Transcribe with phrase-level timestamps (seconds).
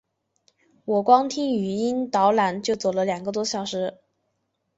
[0.85, 3.99] 我光听语音导览就走了两个多小时